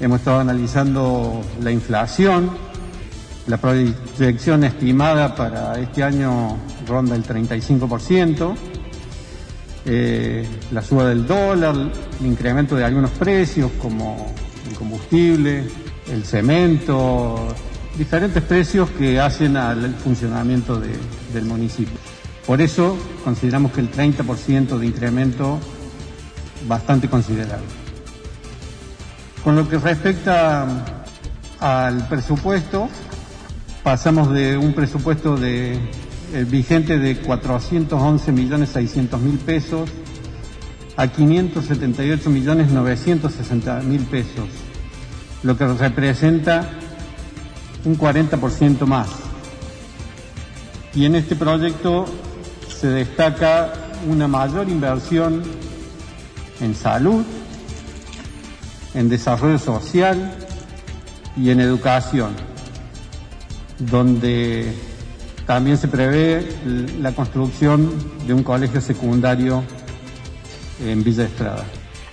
Hemos 0.00 0.18
estado 0.18 0.40
analizando 0.40 1.40
la 1.62 1.70
inflación, 1.70 2.50
la 3.46 3.58
proyección 3.58 4.64
estimada 4.64 5.36
para 5.36 5.78
este 5.78 6.02
año 6.02 6.56
ronda 6.86 7.14
el 7.14 7.22
35%, 7.22 8.54
eh, 9.86 10.46
la 10.72 10.82
suba 10.82 11.08
del 11.08 11.26
dólar, 11.26 11.76
el 12.20 12.26
incremento 12.26 12.74
de 12.74 12.84
algunos 12.84 13.10
precios 13.10 13.70
como 13.80 14.34
el 14.68 14.76
combustible, 14.76 15.64
el 16.10 16.24
cemento, 16.24 17.46
diferentes 17.96 18.42
precios 18.42 18.90
que 18.90 19.20
hacen 19.20 19.56
al 19.56 19.94
funcionamiento 19.94 20.80
del 21.32 21.44
municipio. 21.44 21.98
Por 22.46 22.60
eso 22.60 22.96
consideramos 23.22 23.72
que 23.72 23.80
el 23.80 23.92
30% 23.92 24.76
de 24.76 24.86
incremento 24.86 25.60
bastante 26.66 27.08
considerable. 27.08 27.83
Con 29.44 29.56
lo 29.56 29.68
que 29.68 29.76
respecta 29.76 30.66
al 31.60 32.08
presupuesto, 32.08 32.88
pasamos 33.82 34.32
de 34.32 34.56
un 34.56 34.72
presupuesto 34.72 35.36
de, 35.36 35.74
eh, 36.32 36.46
vigente 36.48 36.98
de 36.98 37.18
411 37.18 38.32
millones 38.32 38.70
600 38.70 39.20
mil 39.20 39.36
pesos 39.36 39.90
a 40.96 41.08
578 41.08 42.30
millones 42.30 42.70
960 42.70 43.80
mil 43.82 44.00
pesos, 44.06 44.48
lo 45.42 45.58
que 45.58 45.66
representa 45.66 46.70
un 47.84 47.98
40% 47.98 48.86
más. 48.86 49.08
Y 50.94 51.04
en 51.04 51.16
este 51.16 51.36
proyecto 51.36 52.06
se 52.66 52.88
destaca 52.88 53.74
una 54.08 54.26
mayor 54.26 54.70
inversión 54.70 55.42
en 56.62 56.74
salud, 56.74 57.24
en 58.94 59.08
desarrollo 59.08 59.58
social 59.58 60.32
y 61.36 61.50
en 61.50 61.60
educación, 61.60 62.30
donde 63.78 64.72
también 65.46 65.76
se 65.76 65.88
prevé 65.88 66.46
la 67.00 67.12
construcción 67.12 67.92
de 68.26 68.34
un 68.34 68.42
colegio 68.42 68.80
secundario 68.80 69.62
en 70.84 71.04
Villa 71.04 71.24
Estrada. 71.24 71.64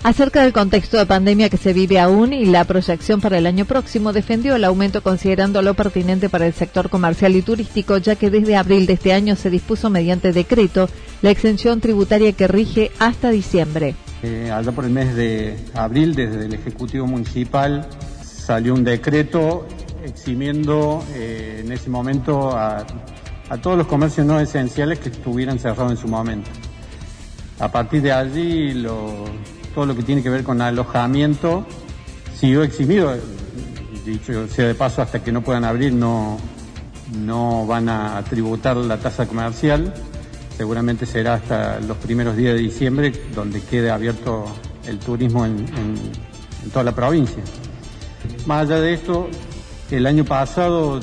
Acerca 0.04 0.42
del 0.42 0.52
contexto 0.52 0.98
de 0.98 1.06
pandemia 1.06 1.48
que 1.48 1.56
se 1.56 1.72
vive 1.72 2.00
aún 2.00 2.32
y 2.32 2.44
la 2.44 2.64
proyección 2.64 3.20
para 3.20 3.38
el 3.38 3.46
año 3.46 3.66
próximo, 3.66 4.12
defendió 4.12 4.56
el 4.56 4.64
aumento 4.64 5.00
considerándolo 5.00 5.74
pertinente 5.74 6.28
para 6.28 6.46
el 6.46 6.54
sector 6.54 6.90
comercial 6.90 7.36
y 7.36 7.42
turístico, 7.42 7.98
ya 7.98 8.16
que 8.16 8.28
desde 8.28 8.56
abril 8.56 8.86
de 8.86 8.94
este 8.94 9.12
año 9.12 9.36
se 9.36 9.48
dispuso 9.48 9.90
mediante 9.90 10.32
decreto 10.32 10.88
la 11.22 11.30
exención 11.30 11.80
tributaria 11.80 12.32
que 12.32 12.48
rige 12.48 12.90
hasta 12.98 13.30
diciembre. 13.30 13.94
Eh, 14.22 14.52
allá 14.52 14.70
por 14.70 14.84
el 14.84 14.92
mes 14.92 15.16
de 15.16 15.58
abril, 15.74 16.14
desde 16.14 16.46
el 16.46 16.54
Ejecutivo 16.54 17.06
Municipal, 17.08 17.88
salió 18.22 18.72
un 18.72 18.84
decreto 18.84 19.66
eximiendo 20.04 21.04
eh, 21.14 21.62
en 21.64 21.72
ese 21.72 21.90
momento 21.90 22.56
a, 22.56 22.86
todos 23.60 23.76
los 23.76 23.86
comercios 23.86 24.24
no 24.26 24.40
esenciales 24.40 25.00
que 25.00 25.08
estuvieran 25.08 25.58
cerrados 25.58 25.90
en 25.92 25.98
su 25.98 26.06
momento. 26.06 26.50
A 27.58 27.70
partir 27.70 28.00
de 28.00 28.12
allí, 28.12 28.72
todo 29.74 29.86
lo 29.86 29.94
que 29.94 30.02
tiene 30.02 30.22
que 30.22 30.30
ver 30.30 30.42
con 30.42 30.62
alojamiento 30.62 31.66
siguió 32.34 32.62
eximido. 32.62 33.14
Dicho 34.06 34.48
sea 34.48 34.68
de 34.68 34.74
paso, 34.74 35.02
hasta 35.02 35.22
que 35.22 35.32
no 35.32 35.42
puedan 35.42 35.64
abrir 35.64 35.92
no, 35.92 36.38
no 37.18 37.66
van 37.66 37.88
a 37.88 38.22
tributar 38.24 38.76
la 38.76 38.98
tasa 38.98 39.26
comercial 39.26 39.92
seguramente 40.56 41.06
será 41.06 41.34
hasta 41.34 41.80
los 41.80 41.96
primeros 41.98 42.36
días 42.36 42.54
de 42.54 42.60
diciembre 42.60 43.12
donde 43.34 43.60
quede 43.60 43.90
abierto 43.90 44.44
el 44.86 44.98
turismo 44.98 45.44
en, 45.46 45.66
toda 46.72 46.84
la 46.84 46.94
provincia. 46.94 47.42
Más 48.46 48.62
allá 48.62 48.80
de 48.80 48.94
esto, 48.94 49.28
el 49.90 50.06
año 50.06 50.24
pasado 50.24 51.00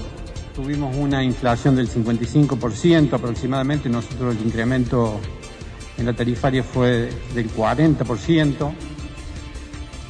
tuvimos 0.55 0.95
una 0.95 1.23
inflación 1.23 1.75
del 1.75 1.89
55% 1.89 3.13
aproximadamente, 3.13 3.89
nosotros 3.89 4.35
el 4.35 4.45
incremento 4.45 5.19
en 5.97 6.05
la 6.05 6.13
tarifaria 6.13 6.63
fue 6.63 7.09
del 7.33 7.53
40%. 7.53 8.71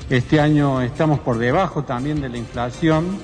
Este 0.09 0.39
año 0.39 0.81
estamos 0.81 1.19
por 1.19 1.37
debajo 1.37 1.83
también 1.83 2.21
de 2.21 2.29
la 2.29 2.37
inflación 2.37 3.17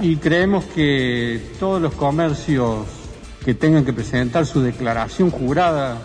y 0.00 0.16
creemos 0.16 0.64
que 0.64 1.40
todos 1.58 1.80
los 1.80 1.94
comercios 1.94 3.03
que 3.44 3.54
tengan 3.54 3.84
que 3.84 3.92
presentar 3.92 4.46
su 4.46 4.60
declaración 4.62 5.30
jurada 5.30 5.98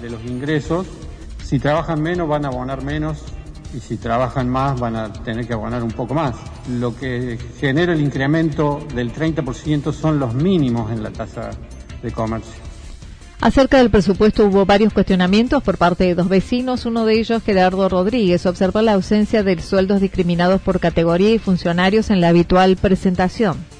de 0.00 0.10
los 0.10 0.22
ingresos, 0.24 0.86
si 1.42 1.58
trabajan 1.58 2.02
menos 2.02 2.28
van 2.28 2.44
a 2.44 2.48
abonar 2.48 2.82
menos 2.82 3.22
y 3.74 3.80
si 3.80 3.96
trabajan 3.96 4.48
más 4.48 4.78
van 4.78 4.96
a 4.96 5.12
tener 5.12 5.46
que 5.46 5.54
abonar 5.54 5.82
un 5.82 5.90
poco 5.90 6.14
más. 6.14 6.36
Lo 6.68 6.94
que 6.94 7.38
genera 7.58 7.92
el 7.92 8.00
incremento 8.00 8.86
del 8.94 9.12
30% 9.12 9.92
son 9.92 10.18
los 10.18 10.34
mínimos 10.34 10.90
en 10.92 11.02
la 11.02 11.10
tasa 11.10 11.50
de 12.02 12.10
comercio. 12.10 12.62
Acerca 13.40 13.78
del 13.78 13.90
presupuesto 13.90 14.46
hubo 14.46 14.66
varios 14.66 14.92
cuestionamientos 14.92 15.64
por 15.64 15.76
parte 15.76 16.04
de 16.04 16.14
dos 16.14 16.28
vecinos. 16.28 16.86
Uno 16.86 17.04
de 17.06 17.18
ellos, 17.18 17.42
Gerardo 17.42 17.88
Rodríguez, 17.88 18.46
observó 18.46 18.82
la 18.82 18.92
ausencia 18.92 19.42
de 19.42 19.60
sueldos 19.60 20.00
discriminados 20.00 20.60
por 20.60 20.78
categoría 20.78 21.34
y 21.34 21.40
funcionarios 21.40 22.10
en 22.10 22.20
la 22.20 22.28
habitual 22.28 22.76
presentación. 22.76 23.71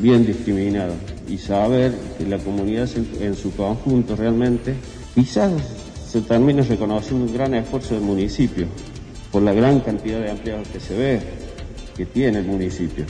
Bien 0.00 0.24
discriminado 0.24 0.94
y 1.28 1.36
saber 1.36 1.92
que 2.16 2.26
la 2.26 2.38
comunidad 2.38 2.88
en 3.20 3.34
su 3.36 3.54
conjunto 3.54 4.16
realmente 4.16 4.74
quizás 5.14 5.52
se 6.08 6.22
termine 6.22 6.62
reconociendo 6.62 7.26
un 7.26 7.34
gran 7.34 7.52
esfuerzo 7.54 7.94
del 7.94 8.02
municipio 8.02 8.66
por 9.30 9.42
la 9.42 9.52
gran 9.52 9.80
cantidad 9.80 10.20
de 10.20 10.30
empleados 10.30 10.68
que 10.68 10.80
se 10.80 10.96
ve 10.96 11.20
que 11.96 12.06
tiene 12.06 12.38
el 12.38 12.46
municipio. 12.46 13.04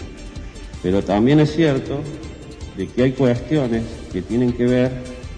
Pero 0.82 1.02
también 1.02 1.38
es 1.38 1.54
cierto 1.54 2.00
de 2.76 2.88
que 2.88 3.04
hay 3.04 3.12
cuestiones 3.12 3.84
que 4.12 4.22
tienen 4.22 4.52
que 4.52 4.66
ver 4.66 4.90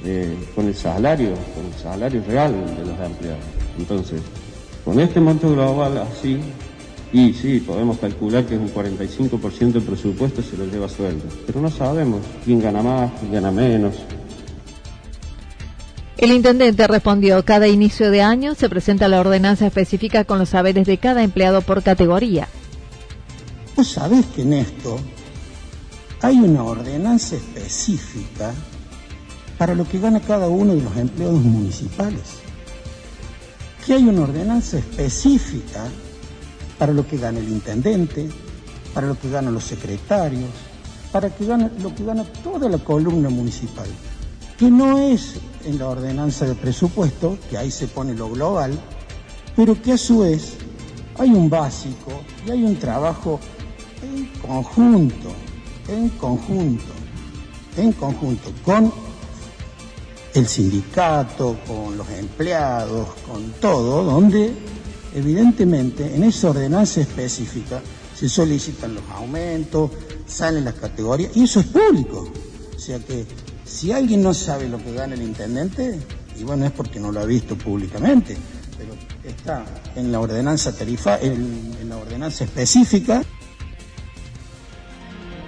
eh, 0.05 0.35
con 0.55 0.67
el 0.69 0.75
salario, 0.75 1.35
con 1.55 1.67
el 1.67 1.75
salario 1.75 2.23
real 2.27 2.53
de 2.53 2.87
los 2.87 2.99
empleados. 2.99 3.45
Entonces, 3.79 4.23
con 4.85 4.99
este 4.99 5.21
monto 5.21 5.53
global 5.53 5.99
así, 5.99 6.39
y 7.13 7.35
sí, 7.35 7.61
podemos 7.61 7.99
calcular 7.99 8.47
que 8.47 8.55
es 8.55 8.61
un 8.61 8.73
45% 8.73 9.73
del 9.73 9.83
presupuesto 9.83 10.43
se 10.43 10.57
lo 10.57 10.65
lleva 10.65 10.89
sueldo, 10.89 11.25
pero 11.47 11.61
no 11.61 11.71
sabemos 11.71 12.21
quién 12.45 12.61
gana 12.61 12.83
más, 12.83 13.13
quién 13.21 13.33
gana 13.33 13.51
menos. 13.51 13.95
El 16.17 16.33
intendente 16.33 16.87
respondió, 16.87 17.45
cada 17.45 17.69
inicio 17.69 18.11
de 18.11 18.23
año 18.23 18.55
se 18.55 18.69
presenta 18.69 19.09
la 19.09 19.21
ordenanza 19.21 19.67
específica 19.67 20.25
con 20.25 20.39
los 20.39 20.51
saberes 20.51 20.87
de 20.87 20.97
cada 20.97 21.23
empleado 21.23 21.61
por 21.63 21.83
categoría. 21.83 22.49
Vos 23.77 23.89
sabés 23.89 24.25
que 24.27 24.43
en 24.43 24.55
esto 24.55 24.99
hay 26.23 26.39
una 26.39 26.63
ordenanza 26.63 27.37
específica 27.37 28.55
para 29.59 29.75
lo 29.75 29.87
que 29.87 29.99
gana 29.99 30.21
cada 30.21 30.49
uno 30.49 30.75
de 30.75 30.83
los 30.83 30.97
empleados 30.97 31.41
municipales. 31.43 32.23
Que 33.85 33.95
hay 33.95 34.05
una 34.05 34.23
ordenanza 34.23 34.79
específica 34.79 35.85
para 36.83 36.95
lo 36.95 37.07
que 37.07 37.17
gana 37.17 37.39
el 37.39 37.49
intendente, 37.49 38.29
para 38.93 39.07
lo 39.07 39.17
que 39.17 39.31
ganan 39.31 39.55
los 39.55 39.63
secretarios, 39.63 40.51
para 41.13 41.31
que 41.31 41.45
lo 41.45 41.95
que 41.95 42.05
gana 42.05 42.25
toda 42.43 42.69
la 42.69 42.79
columna 42.79 43.29
municipal, 43.29 43.87
que 44.59 44.69
no 44.69 44.99
es 44.99 45.35
en 45.65 45.79
la 45.79 45.87
ordenanza 45.87 46.45
de 46.45 46.57
presupuesto, 46.57 47.39
que 47.49 47.57
ahí 47.57 47.71
se 47.71 47.87
pone 47.87 48.15
lo 48.15 48.31
global, 48.31 48.77
pero 49.55 49.81
que 49.81 49.93
a 49.93 49.97
su 49.97 50.23
vez 50.23 50.55
hay 51.21 51.31
un 51.31 51.49
básico 51.49 52.11
y 52.45 52.51
hay 52.51 52.65
un 52.65 52.75
trabajo 52.75 53.39
en 54.03 54.27
conjunto, 54.41 55.29
en 55.87 56.09
conjunto, 56.09 56.93
en 57.77 57.93
conjunto, 57.93 58.51
con 58.65 58.93
el 60.35 60.49
sindicato, 60.49 61.59
con 61.65 61.97
los 61.97 62.11
empleados, 62.11 63.07
con 63.31 63.53
todo, 63.61 64.03
donde 64.03 64.53
evidentemente 65.15 66.15
en 66.15 66.25
esa 66.25 66.51
ordenanza 66.51 67.01
específica 67.01 67.81
se 68.15 68.29
solicitan 68.29 68.95
los 68.95 69.05
aumentos, 69.11 69.91
salen 70.27 70.65
las 70.65 70.75
categorías, 70.75 71.37
y 71.37 71.45
eso 71.45 71.61
es 71.61 71.67
público. 71.67 72.31
O 72.75 72.79
sea 72.79 72.99
que 72.99 73.27
si 73.65 73.93
alguien 73.93 74.23
no 74.23 74.35
sabe 74.35 74.69
lo 74.69 74.79
que 74.79 74.93
gana 74.93 75.15
el 75.15 75.23
intendente, 75.23 75.99
y 76.39 76.45
bueno, 76.45 76.67
es 76.67 76.73
porque 76.73 77.01
no 77.01 77.13
lo 77.13 77.21
ha 77.21 77.27
visto 77.27 77.57
públicamente, 77.57 78.37
pero 78.79 78.95
está 79.25 79.65
en 79.97 80.13
la 80.13 80.21
ordenanza 80.21 80.77
tarifa, 80.77 81.19
en, 81.21 81.77
en 81.81 81.89
la 81.89 81.97
ordenanza 81.97 82.45
específica. 82.45 83.23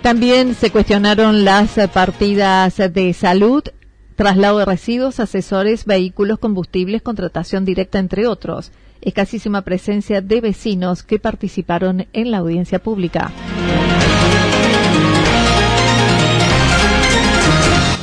También 0.03 0.55
se 0.55 0.71
cuestionaron 0.71 1.45
las 1.45 1.71
partidas 1.93 2.77
de 2.77 3.15
salud 3.15 3.63
traslado 4.17 4.59
de 4.59 4.65
residuos, 4.65 5.21
asesores, 5.21 5.85
vehículos, 5.85 6.39
combustibles, 6.39 7.03
contratación 7.03 7.65
directa, 7.65 7.99
entre 7.99 8.27
otros. 8.27 8.71
Escasísima 9.05 9.63
presencia 9.63 10.21
de 10.23 10.41
vecinos 10.41 11.03
que 11.03 11.19
participaron 11.19 12.07
en 12.13 12.31
la 12.31 12.39
audiencia 12.39 12.79
pública. 12.79 13.33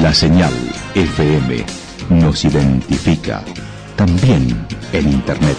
La 0.01 0.13
señal 0.13 0.53
FM 0.95 1.65
nos 2.09 2.43
identifica, 2.45 3.43
también 3.95 4.65
en 4.93 5.11
Internet. 5.11 5.57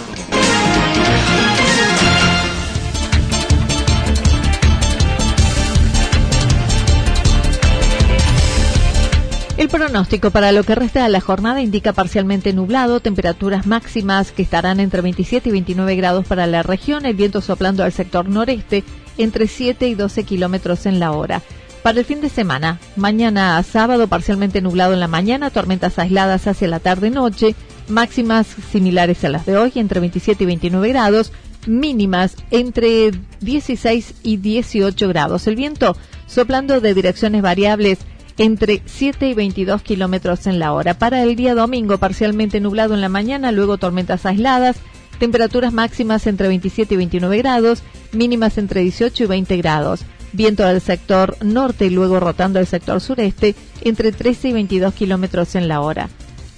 El 9.57 9.69
pronóstico 9.69 10.29
para 10.29 10.51
lo 10.51 10.63
que 10.63 10.75
resta 10.75 11.01
de 11.03 11.09
la 11.09 11.19
jornada 11.19 11.63
indica 11.63 11.91
parcialmente 11.91 12.53
nublado, 12.53 12.99
temperaturas 12.99 13.65
máximas 13.65 14.31
que 14.31 14.43
estarán 14.43 14.79
entre 14.79 15.01
27 15.01 15.49
y 15.49 15.51
29 15.51 15.95
grados 15.95 16.27
para 16.27 16.45
la 16.45 16.61
región, 16.61 17.07
el 17.07 17.15
viento 17.15 17.41
soplando 17.41 17.83
al 17.83 17.91
sector 17.91 18.29
noreste 18.29 18.83
entre 19.17 19.47
7 19.47 19.87
y 19.87 19.95
12 19.95 20.25
kilómetros 20.25 20.85
en 20.85 20.99
la 20.99 21.11
hora. 21.11 21.41
Para 21.81 21.97
el 21.99 22.05
fin 22.05 22.21
de 22.21 22.29
semana, 22.29 22.79
mañana 22.95 23.57
a 23.57 23.63
sábado 23.63 24.07
parcialmente 24.07 24.61
nublado 24.61 24.93
en 24.93 24.99
la 24.99 25.07
mañana, 25.07 25.49
tormentas 25.49 25.97
aisladas 25.97 26.45
hacia 26.45 26.67
la 26.67 26.79
tarde-noche, 26.79 27.55
máximas 27.87 28.45
similares 28.71 29.23
a 29.23 29.29
las 29.29 29.47
de 29.47 29.57
hoy, 29.57 29.71
entre 29.73 29.99
27 30.01 30.43
y 30.43 30.47
29 30.47 30.89
grados, 30.89 31.31
mínimas 31.65 32.35
entre 32.51 33.09
16 33.41 34.13
y 34.21 34.37
18 34.37 35.07
grados. 35.07 35.47
El 35.47 35.55
viento 35.55 35.97
soplando 36.27 36.79
de 36.79 36.93
direcciones 36.93 37.41
variables 37.41 37.97
entre 38.37 38.81
7 38.85 39.27
y 39.29 39.33
22 39.33 39.81
kilómetros 39.81 40.47
en 40.47 40.59
la 40.59 40.73
hora. 40.73 40.93
Para 40.93 41.23
el 41.23 41.35
día 41.35 41.55
domingo, 41.55 41.97
parcialmente 41.97 42.59
nublado 42.59 42.93
en 42.93 43.01
la 43.01 43.09
mañana, 43.09 43.51
luego 43.51 43.77
tormentas 43.77 44.25
aisladas, 44.25 44.77
temperaturas 45.19 45.73
máximas 45.73 46.27
entre 46.27 46.47
27 46.47 46.93
y 46.93 46.97
29 46.97 47.37
grados, 47.37 47.83
mínimas 48.11 48.57
entre 48.57 48.81
18 48.81 49.23
y 49.23 49.27
20 49.27 49.57
grados 49.57 50.05
viento 50.33 50.65
del 50.65 50.81
sector 50.81 51.37
norte 51.43 51.87
y 51.87 51.89
luego 51.89 52.19
rotando 52.19 52.59
al 52.59 52.67
sector 52.67 53.01
sureste 53.01 53.55
entre 53.81 54.11
13 54.11 54.49
y 54.49 54.53
22 54.53 54.93
kilómetros 54.93 55.55
en 55.55 55.67
la 55.67 55.81
hora. 55.81 56.09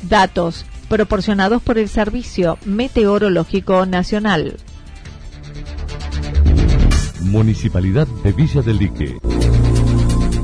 Datos 0.03 0.65
proporcionados 0.87 1.61
por 1.61 1.77
el 1.77 1.87
Servicio 1.87 2.57
Meteorológico 2.65 3.85
Nacional. 3.85 4.57
Municipalidad 7.21 8.07
de 8.23 8.31
Villa 8.31 8.61
del 8.61 8.77
Lique. 8.77 9.17